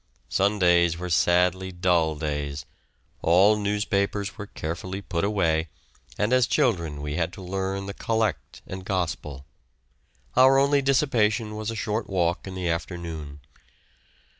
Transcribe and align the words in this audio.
Sundays 0.29 0.97
were 0.97 1.11
sadly 1.11 1.71
dull 1.71 2.15
days; 2.15 2.65
all 3.21 3.55
newspapers 3.55 4.35
were 4.35 4.47
carefully 4.47 4.99
put 4.99 5.23
away, 5.23 5.67
and 6.17 6.33
as 6.33 6.47
children 6.47 7.03
we 7.03 7.17
had 7.17 7.31
to 7.33 7.43
learn 7.43 7.85
the 7.85 7.93
collect 7.93 8.63
and 8.65 8.83
gospel. 8.83 9.45
Our 10.35 10.57
only 10.57 10.81
dissipation 10.81 11.55
was 11.55 11.69
a 11.69 11.75
short 11.75 12.09
walk 12.09 12.47
in 12.47 12.55
the 12.55 12.67
afternoon. 12.67 13.41